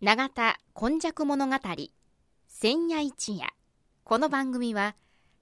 [0.00, 1.56] 永田今昔物語
[2.46, 3.48] 千夜一夜。
[4.04, 4.94] この番組は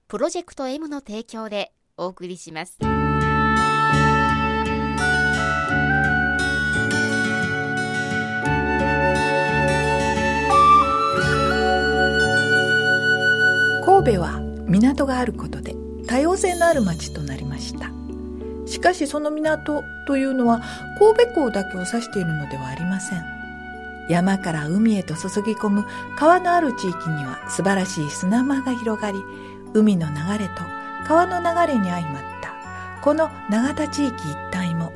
[0.07, 2.79] プロジェクト M の提供でお送りします。
[2.79, 2.87] 神
[14.15, 15.75] 戸は港があることで
[16.07, 17.91] 多様性のある町となりました。
[18.65, 20.63] しかしその港というのは
[20.97, 23.46] 神戸港だけを指しているのではありません。
[24.09, 25.85] 山から海へと注ぎ込む
[26.17, 29.19] 川のある地域には素晴らしい砂間が広がり
[29.73, 30.63] 海の流れと
[31.07, 32.47] 川の流れに相まった。
[33.01, 34.91] この永田地域一帯も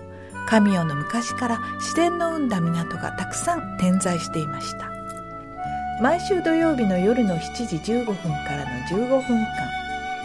[0.47, 4.91] 神代の昔から自然の生んだ港がたくさん点在していました。
[6.01, 9.71] 毎週土曜日の夜の7時15分からの15分間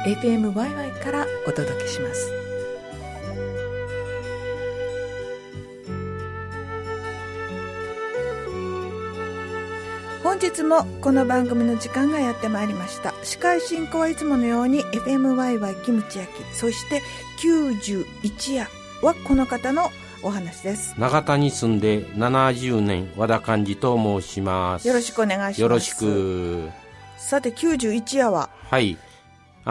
[0.04, 2.45] FMYY からお届けします。
[10.38, 13.14] 本日もこの番組の時間がやってまいりました。
[13.22, 17.01] 司会進行はいつものように FMYY キムチ焼きそして
[17.40, 18.68] 91夜
[19.01, 19.90] はこの方の
[20.23, 20.95] お話です。
[20.98, 24.87] 長田に住んで70年和田寛治と申します。
[24.87, 25.60] よろしくお願いします。
[25.62, 26.68] よろしく。
[27.16, 28.92] さて91夜ははい。
[28.92, 28.98] ね、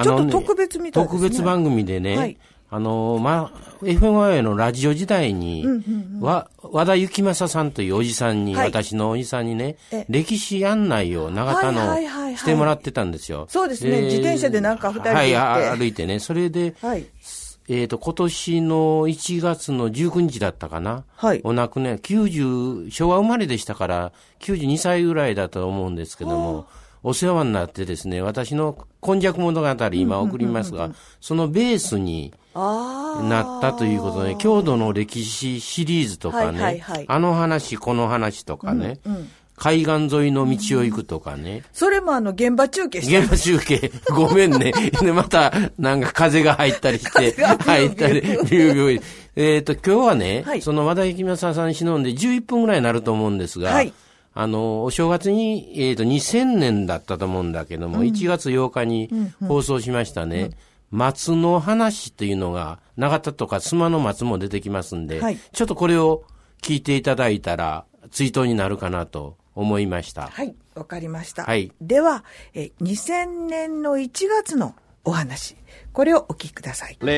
[0.02, 1.20] ちょっと特別みたいですね。
[1.20, 2.38] 特別番組でね、はい、
[2.70, 9.78] あのまあ FMI のラジオ時代に、うんうんうん、和和田幸正さんというおじさんに、はい、私のおじさんにね
[10.10, 11.96] 歴史案内を長田の、
[12.36, 13.46] してもらってたんですよ。
[13.50, 14.02] そうですね。
[14.02, 16.20] 自転車でなんか二人ではい歩いてね。
[16.20, 17.06] それで、はい。
[17.68, 21.04] えっ、ー、と、今年の1月の19日だったかな。
[21.16, 21.42] はい。
[21.44, 26.68] お亡くね、90、昭和生まれでしたから、92歳ぐらいだと思うんですけども、
[27.08, 30.90] お世話になってですね、私の今昔物語、今送りますが、
[31.22, 41.64] そのベースに、なったということで、郷土の歴史シリーズとかね、はいはいはい、あの話、この話とかね、うんうん海岸沿いの道を行くとかね。
[41.72, 43.90] それもあの、現場中継して現場中継。
[44.14, 44.74] ごめんね。
[45.02, 49.02] で、また、なんか風が入ったりして、 入ったり、ビュービュー。
[49.38, 53.94] えっ、と、今日はね、はい、その和田幸正さん忍んで11分ぐらいになると思うんですが、はい、
[54.38, 59.10] あの、お正月に、えっ、ー、と、2000年だったと思うんだけども、うん、1月8日に
[59.48, 60.38] 放送しましたね。
[60.38, 60.56] うんうん
[60.92, 66.24] 松の話っていうのが、長田とか須磨の松も出てきますんで、はい、ちょっとこれを
[66.62, 70.28] 聞いていただいたら、追悼になるかなと思いました。
[70.28, 71.44] はい、わかりました。
[71.44, 71.72] はい。
[71.82, 72.24] では、
[72.54, 74.76] え2000年の1月の
[75.06, 75.56] お話。
[75.94, 76.98] これをお聞きください。
[77.00, 77.14] 和田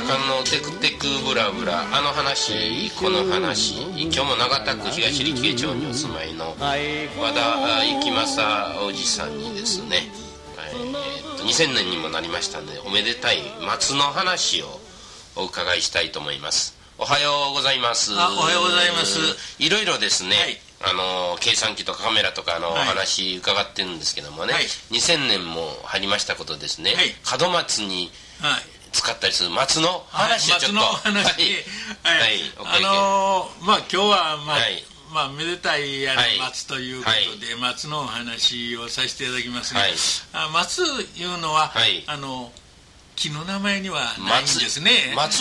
[0.00, 6.54] 館のテクテクブラブラ、あの話、この話、今日も長田区東力家町にお住まいの
[7.20, 10.08] 和田幸正おじさんにですね、
[10.70, 14.66] えー、と2000年にもなりましたので、おめでたい松の話を
[15.34, 16.76] お伺いしたいと思います。
[16.98, 18.12] おはようございます。
[18.14, 19.18] あ、おはようございます。
[19.58, 28.10] いろいろですね、はいあの計算機とかカメラとかの話伺ってるんですけどもね、はい、2000年も入りましたことですね、はい、門松に
[28.92, 31.42] 使ったりする松の話をちょっと、はい、松の話。
[32.02, 34.56] はい、あのー、まあ今日はまあ、
[35.12, 39.80] まあ、めでたいあの松ということで、松のお話をさせていただきますが、
[40.32, 41.72] あ松いうのは、
[42.06, 42.52] あの
[43.14, 44.90] 木の名前にはないんですね。
[45.14, 45.40] 松。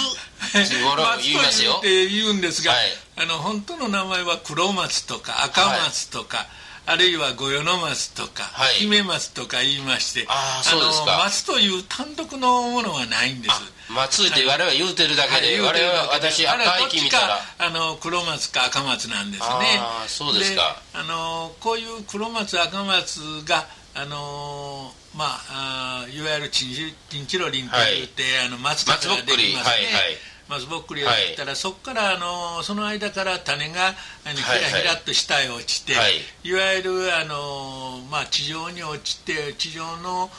[0.54, 6.48] 松 と言って言うんですが、はい、あの本当の名前は黒松とか赤松とか、はい
[6.88, 11.18] あるいは五葉の松とか、はい、姫松とか言いましてあそうですか。
[11.26, 13.56] 松という単独のものはないんです。
[13.92, 17.40] 松って我々は言うてるだけで、はい、我々は私赤い木見たら。
[17.58, 19.48] あの黒松か赤松なんですね。
[19.80, 20.80] ああそうですか。
[20.94, 23.66] あのこういう黒松赤松が
[23.96, 36.14] あのー、まああいわゆるチンチロリンといって、はい、あの松ができますね、はいはい松ぼっくりを切ったら、はい、そこからあのその間から種がひらひらっと下へ落ちて、はい、
[36.44, 40.30] いわゆるあの、まあ、地上に落ちて地上の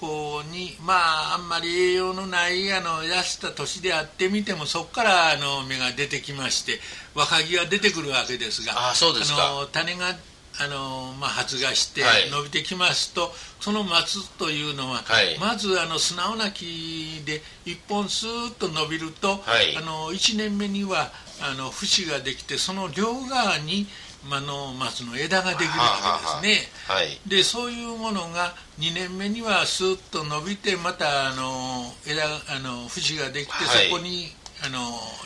[0.00, 6.80] 方にまああんまり栄養のないあの痩せた年であってみてもそこからあの芽が出てきまして
[7.14, 9.48] 若木が出てくるわけですがあそうですか。
[9.48, 10.14] あの種が
[10.60, 21.10] あのまあ、発芽して伸びてきますと、はい、その松というのは、はい、まずあの素直な木で一本スーッと伸びると、はい、あの1年目には
[21.42, 23.86] あの節ができてその両側に、
[24.30, 26.68] まあの松の枝ができるわけですね。
[26.86, 34.32] ははでそういうものが2年目にはスーッと伸びてまたあの枝あの節ができて、そこに
[34.64, 34.78] あの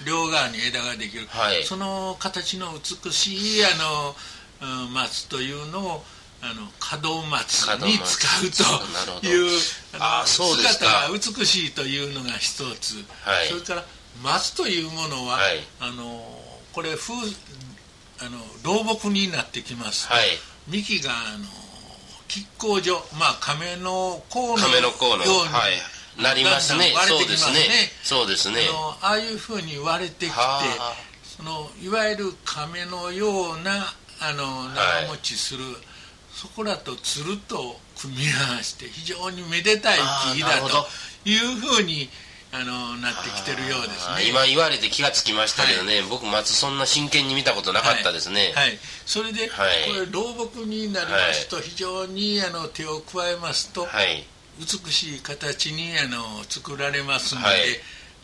[0.04, 1.28] 両側に枝ができる、
[1.64, 4.16] その形の美しいあの
[4.92, 6.04] 松というのを
[6.40, 9.60] あの門松に使うという
[9.98, 13.84] あの姿が美しいというのが一つ、はい、それから
[14.22, 16.22] 松というものは、はい、あの
[16.72, 17.14] これ風
[18.20, 20.24] あの老木になってきますと、はい、
[20.68, 21.44] 幹があの
[22.28, 25.68] 亀甲状まあ亀の甲のように、は
[26.18, 26.92] い、なりますね。
[26.94, 27.68] 割れてきますね。
[28.02, 28.56] そうですね。
[28.68, 30.36] あのああいうふうに割れてきて
[31.24, 33.86] そのいわゆる亀のような
[34.20, 35.74] あの長持ちする、はい、
[36.32, 39.98] そこらとつると組み合わせて非常にめでたい
[40.34, 40.86] 木だと
[41.24, 42.08] いうふうに
[42.50, 44.28] あのなってきてるようですね。
[44.28, 48.52] 今言われて気がつきましたけどね、はい、僕松そんな真剣に見たことなかったですね。
[48.54, 53.86] はい、はい、それで、はい、これ老木になりますと非常にあの手を加えますと、
[54.58, 57.46] 美しい形にあの作られますので、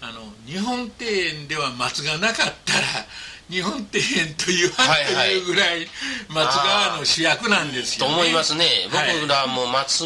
[0.04, 3.06] あの日本庭園では松がなかったら
[3.48, 5.86] 日本庭園と言わんというぐらい
[6.28, 8.66] 松川の主役なんですよ、ね、と思いますね。
[8.92, 10.04] 僕らも松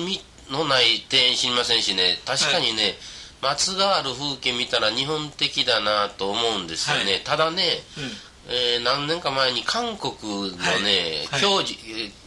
[0.51, 2.21] のない庭園知りませんしね。
[2.25, 2.95] 確かにね、
[3.43, 7.63] 松がある風景見たら日本的だなと思うんですよね、はい、ただね、
[7.99, 11.77] うん、えー、何年か前に韓国のね、はい、教授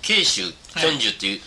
[0.01, 0.53] 慶州っ
[1.17, 1.41] ていう、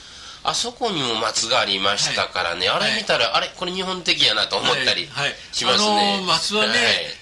[0.45, 5.09] あそこにも松がありましたからね、あれ見たら、あれこれ日本的やなと思ったり
[5.53, 6.73] しますね、あの松はね、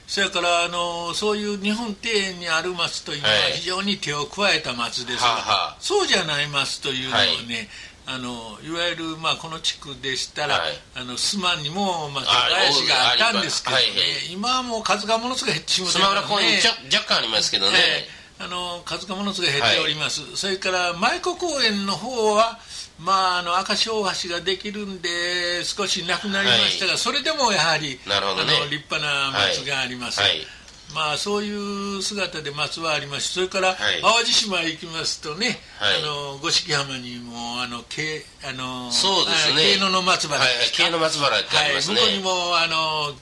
[0.09, 7.69] それからあのそういう日本庭園にある松というのは非常に手を加えた松ですが、はそうじゃない松というのはね、
[8.07, 13.93] あのいわゆる、まあ、この地区でしたら、はい、あの須磨にも、まあ、林があったんですけどね、はい。
[13.93, 13.99] は
[14.31, 16.05] い、今はもう数がものすごい減ってしまって、ね、
[16.93, 17.79] 若干ありますけどね、
[18.39, 22.59] えー、あの数がものすごい減っております、はい、それから舞子公園の方は
[23.03, 30.21] まあ、あの赤潮橋ができるんで少しなくなりましたが、それでもやはり、なるほど、ね、あの立派な松があります、
[30.95, 33.33] まあ、そういう姿で松はあります。
[33.33, 39.75] それから、淡路島へ行きますとね、はい、あの五色浜にもあの慶あのそうですね。
[39.75, 40.39] 慶野の松原。
[40.45, 43.15] ですか、はい、の松原ってありますね、はい、向こうにもあの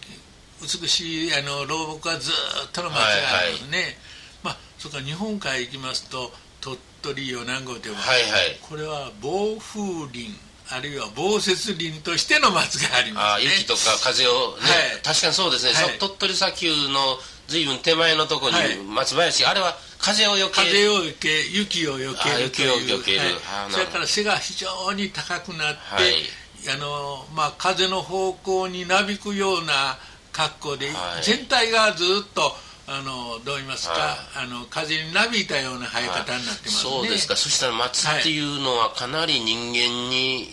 [0.60, 3.96] 美しいあの老木がずっとの松があるんですね、はいはい、
[4.44, 9.80] まあ、それから日本海行きますと鳥取米子では、はいはい、これは暴風
[10.12, 10.30] 林
[10.72, 17.18] あるいは防雪林としての松があります、ね、あ雪とか風をね、はい、確かにそうですね、はい、鳥取砂丘の
[17.48, 29.98] 随分手前のところに松林、はい、あれは風をよけ風をよけ雪をよける雪をよける、はい、それから背が非常に高くなって、あのまあ、風の方向になびくような
[30.32, 30.88] 格好で、
[31.22, 32.54] 全体がずっと
[32.90, 33.94] あのどう言いますか、
[34.34, 37.36] あの風になびいたような生え方になってますね、そうですか。
[37.36, 40.48] そしたら松っていうのはかなり人間に、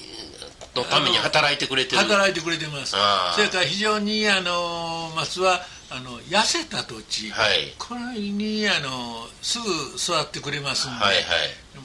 [0.76, 1.98] のために働いてくれてる。
[1.98, 2.96] 働いてくれてます。
[3.34, 11.24] それから非常にあの松はあの痩せた土地、はい、これにあのすぐ育ってくれますんで、はいはい、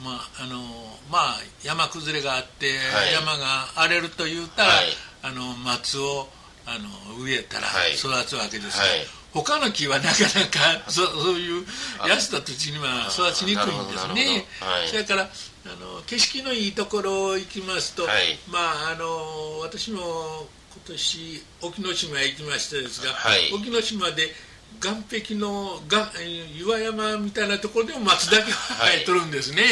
[0.03, 0.61] まああの
[1.09, 4.85] まあ、山崩れがあって、はい、山が荒れると言ったら、はい、
[5.21, 6.27] あの松を
[6.65, 8.99] あの植えたら育つわけですから、はい、
[9.33, 11.65] 他の木はなかなか そそういう
[11.99, 14.47] 痩せた土地には育ちにくいんですね、
[14.87, 15.29] それから
[15.65, 18.05] あの景色のいいところ行きますと、
[18.47, 24.33] まああの私も今年沖ノ島へ行きましたですが、はい、沖ノ島で
[24.81, 26.11] 岸壁のが
[26.57, 29.71] 岩山みたいなところでも松だけは生えとるんですね、はい、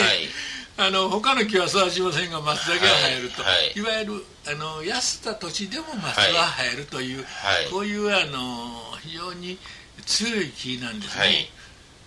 [0.78, 3.82] あの他の木は育ちませんが松だけは生えると、はい、い。
[3.82, 7.26] わゆるあの痩せた土地でも松は生えるという、
[7.72, 9.58] こういうあの非常に
[10.06, 11.48] 強い木なんですね、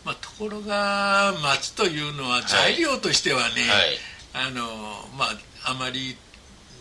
[0.04, 3.62] まあ、ところが松というのは材料としてはね、
[4.32, 4.62] あの
[5.16, 6.16] まああまり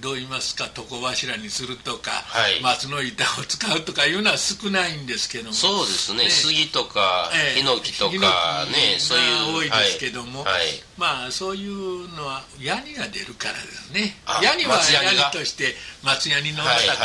[0.04, 0.70] どう言いますか？
[0.76, 5.54] 床柱にするとか、はい、松の板を使うとかいうのは少ないんですけども。
[5.54, 9.54] そうですね、ね、杉とかヒノキとかねそういう。
[9.54, 10.66] 多いですけども、はい、
[10.98, 14.16] まあそういうのはヤニが出るからですね。
[14.42, 16.96] ヤニはヤニとして松ヤニのまた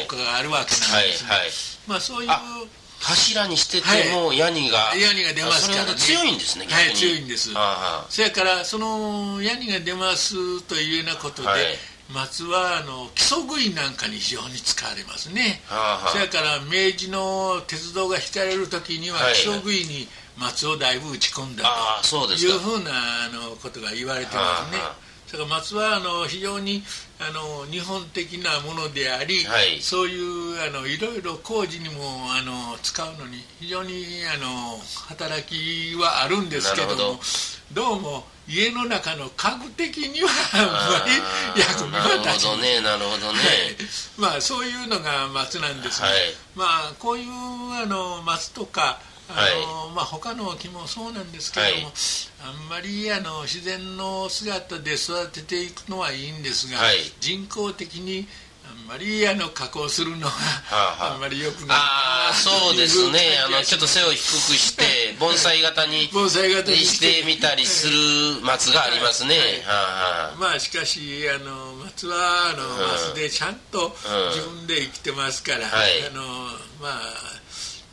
[0.00, 1.50] 効果があるわけなんですね、はいはい、
[1.86, 2.30] まあそういう
[3.00, 5.94] 柱にしててもヤニが、はい、ヤニが出ますからね。
[5.94, 7.50] 強いんですねはい強いんです。
[8.08, 11.60] それからそのヤニが出ますというようなことで、はい
[12.14, 21.64] 松はあの基礎杭なんかに非常に使われますね、はあはあ、それから明治の鉄道が引かれる時には基礎杭に松をだいぶ打ち込んだ
[22.02, 22.90] というふうな
[23.26, 26.82] あのことが言われてますね、はあはあ、それから松はあの非常に
[27.20, 33.92] あの日本的なものであり、はい、そういうあのいろいろ工事にもあの使うのに非常に
[34.34, 37.20] あの働きはあるんですけども
[37.72, 46.16] どうも家の中の家具的にはあんまり役には立ちないねなるほどね、はい、まあそういうのが松なんですが、はい、
[46.56, 48.98] まあこういうあの松とか
[49.28, 51.92] あの、はい、まあ他の木もそうなんですけども、
[52.44, 56.80] あんまりあの自然の姿で育てていくのはいいんですが、
[57.20, 58.26] 人工的に
[58.70, 63.38] あんまりあの加工するのは、あんまりよくないああそうですね。
[63.44, 67.10] あのちょっと背を低くしてえ 盆栽型に 盆栽型にして。
[67.30, 67.96] みたりする
[68.42, 69.46] 松がありますね、はい。
[69.46, 73.96] はいはあ、まあしかしあの松はあの、松でちゃんと
[74.34, 76.22] 自分で生きてますから、はい、あの
[76.80, 77.40] まあ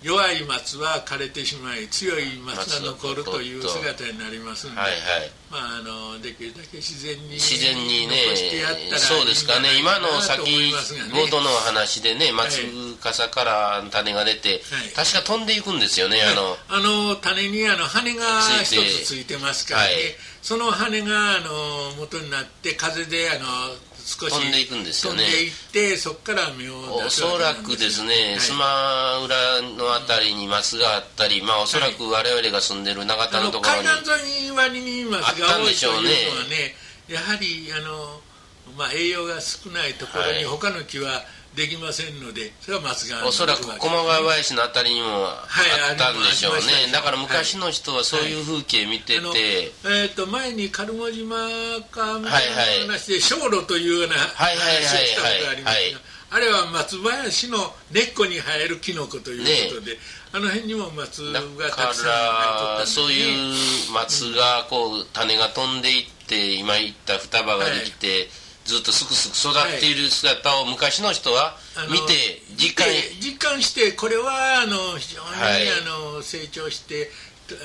[0.04, 5.00] 弱い松は枯れてしまい強い松が残るという姿になりますので、はいはい、
[5.50, 8.16] まあ、あのできるだけ自然に自然にね
[8.98, 9.70] そうですかね。
[9.80, 10.42] 今の先
[11.12, 12.62] 冒頭の話でね松
[13.02, 14.60] 笠から種が出て、はい、
[14.96, 16.58] 確か飛んでいくんですよね、あの。
[16.70, 18.24] あの種にあの羽が
[18.62, 19.90] 一つついてますからね、
[20.44, 23.48] その羽があの元になって風であの
[24.08, 25.26] 少し飛んでいくんですよね。
[25.26, 36.76] 飛んでいってそこから芽を出すおそらくですね、はい、スマ裏のあたりにマスがあったり、まあおそらく我々が住んでる永田のところに、海岸沿い割にマスが多いというのはね。
[37.10, 38.22] やはりあの、
[38.78, 41.26] まあ、栄養が少ないところに他の木は、はい
[41.58, 45.42] できませんのでそれは松がおそらく駒川林のあたりにもあ
[45.92, 51.36] ったんでしょうね、はい、だから昔の人はそういう風景見てて、はい、えーと、前に苅藻島
[51.90, 57.58] かみたいな話で鐘路というような話をしたことがありますがあれは松林の
[57.92, 59.98] 根っこに生えるキノコということで、ね、
[60.34, 61.40] あの辺にも松が
[61.74, 68.28] たくさん生えとったんです、ね、そういう松がこう種が飛んでいって今言った双葉ができて、はい
[68.68, 71.56] ずっとすくすく育っている姿を昔の人は
[71.90, 77.10] 見て実感実感してこれはあの非常に、はい、あの成長して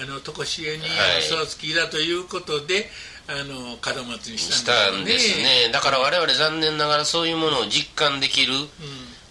[0.00, 0.84] あの常しえに
[1.26, 2.88] 育つ木だということで、
[3.26, 5.72] あの門松にしたんですね。
[5.72, 8.62] だから我々残念ながらそういうものを実感できる、うん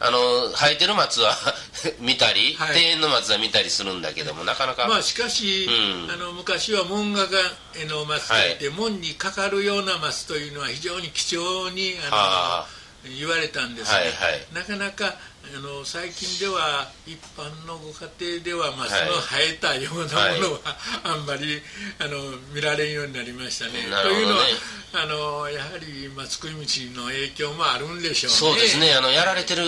[0.04, 1.38] あの生えてる松は
[2.02, 4.88] 見たり、はい、庭園の松は見たりするんだけどもなかなか。
[4.88, 7.40] まあしかし、うん、あの昔は門画が
[7.88, 8.54] の松とい。
[8.54, 12.68] って、はい、門にかかるような松というのは非常に貴重にあ
[13.06, 21.60] の言われたんですが、はいはい、なかなかあの最近では一般のご家庭では、まあ、その生えたようなものは、あんまり
[22.00, 23.74] あの見られんようになりましたね。
[23.74, 24.46] ねというのは
[24.94, 28.38] あのやはり松食い虫の影響もあるんでしょうね。
[28.38, 29.64] そうですねあのやられてる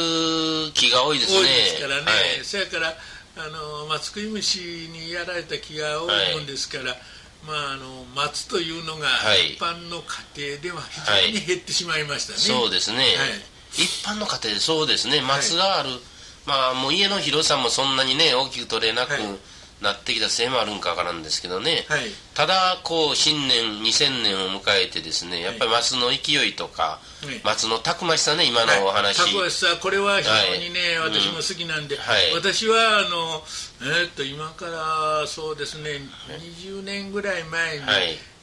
[0.74, 1.40] 木が多いですね。
[1.40, 2.04] 多いですからね。
[2.06, 2.12] は
[2.42, 2.94] い、そやから
[3.38, 4.60] あの松食い虫
[4.94, 6.92] にやられた木が多いもんですから。
[6.92, 7.00] はい
[7.46, 10.02] まあ、あの松というのが一般の
[10.34, 13.08] 家庭では非常に減ってしまいましたね、はい、そうですね、はい
[13.76, 15.22] 一般の家庭でそうですね。
[15.22, 16.00] 松がある、はい、
[16.46, 19.14] まあもう家の広さもそんなにね大きく取れなく
[19.84, 22.02] なってきたせいもあるんかからんですけどね、はい、
[22.34, 27.00] ただこう新年2000年を迎えてですねやっぱり松の勢いとか、
[27.44, 31.98] 松のたくましさね今のお話、たくましさこれは非常にね、私も好きなんで、
[32.34, 33.44] 私はあの
[33.82, 36.00] えー、っと今からそうですね
[36.64, 37.84] 20年ぐらい前に、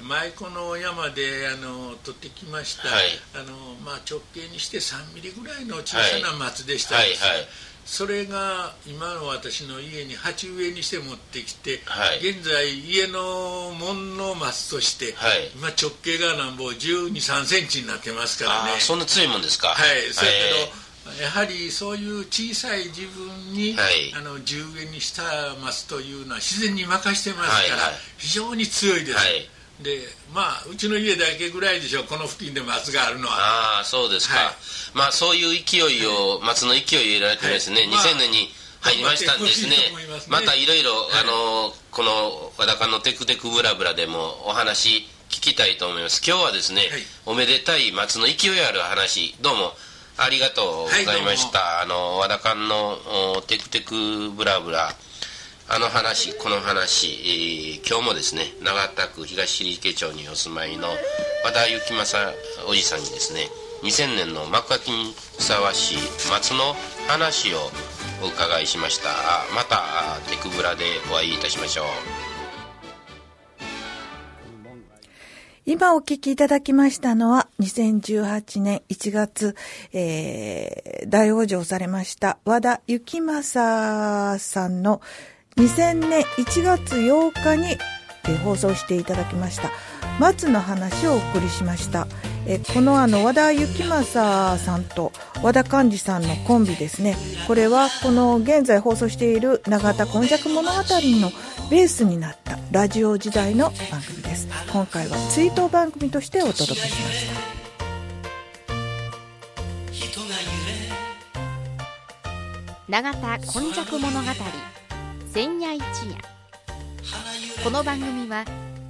[0.07, 3.05] 舞妓の山であの取ってきました、はい、
[3.35, 7.47] あのまあ、直径にして3ミリぐらいの小さな松でしたはいはいはい、
[7.91, 11.81] それが今の私の家に鉢植えにして持ってきて、
[12.21, 15.13] 現在家の門の松として、
[15.57, 18.79] 今直径がなんぼ1 2 3センチになってますからね。
[18.79, 19.71] そんな強いもんですか。
[19.71, 20.03] はい。
[20.13, 29.49] それけど、やはりそういう小さい自分に、はい、あの十円にしたますというのは自然に任してますから、はいはい、非常に強いです、はい
[29.83, 29.99] で
[30.35, 32.05] まあうちの家だけぐらいでしょう。
[32.05, 33.35] この付近で松があるのは。
[33.77, 34.55] ああそうですか、はい、
[34.95, 38.49] まあそういう勢いを、松の勢いを入れられてですね、はい、2000年に
[38.81, 39.77] 入りましたんですね。
[40.29, 46.23] またいろいろあのこの和田館のテクテクブラブラでもお話聞きたいと思います。
[46.27, 46.89] 今日はですね、はい、
[47.27, 49.73] おめでたい松の勢いある話どうも
[50.17, 52.99] ありがとうございました、あの和田館の
[53.47, 54.95] テクテクブラブラ
[55.73, 60.89] あの話この話、えー、今日もですね長田区東池町にお住まいの
[61.45, 62.35] 和田幸正
[62.69, 63.47] おじさんにですね
[63.85, 65.99] 2000年の幕開きにふさわしい
[66.29, 66.75] 松の
[67.07, 67.59] 話を
[68.21, 69.11] お伺いしました。
[69.55, 71.87] またテクブラでお会いいたしましょう。
[75.67, 79.55] 今お聞きいただきましたのは、2018年1月、
[79.93, 85.01] えー、大往生されました和田幸正さんの
[85.57, 87.77] 2000年1月8日に
[88.45, 89.71] 放送していただきました。
[90.19, 92.07] 松の話をお送りしました。
[92.47, 97.17] えこのあの和田幸正さんと和田寛治さんのコンビですね。
[97.47, 101.31] これはこの現在放送している永田今昔物語の
[101.71, 104.49] ベースになったラジオ時代の番組です。
[104.73, 107.61] 今回は追悼番組としてお届けしました。
[112.89, 114.80] 永田今昔物語。
[115.33, 116.17] 千夜一夜。
[117.63, 118.45] この番組は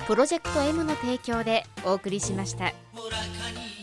[0.06, 2.72] プロジェクト M の提供でお送りしました。
[2.94, 3.24] ほらか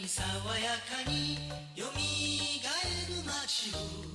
[0.02, 0.24] に爽
[0.58, 0.72] や
[1.06, 1.36] かに
[1.76, 4.07] よみがえる街を